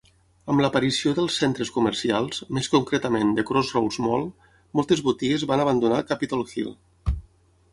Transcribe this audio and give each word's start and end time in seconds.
Amb 0.51 0.61
l'aparició 0.65 1.11
dels 1.17 1.35
centres 1.41 1.71
comercials, 1.75 2.41
més 2.59 2.69
concretament 2.75 3.35
de 3.41 3.45
Crossroads 3.51 3.99
Mall, 4.07 4.25
moltes 4.81 5.05
botigues 5.11 5.47
van 5.53 5.65
abandonar 5.67 6.01
Capitol 6.15 6.43
Hill. 6.55 6.75